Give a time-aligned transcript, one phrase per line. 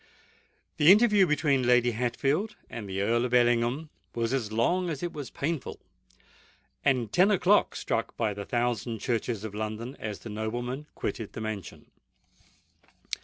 [0.77, 5.13] The interview between Lady Hatfield and the Earl of Ellingham was as long as it
[5.13, 5.79] was painful:
[6.83, 11.41] and ten o'clock struck by the thousand churches of London, as the nobleman quitted the
[11.41, 11.91] mansion.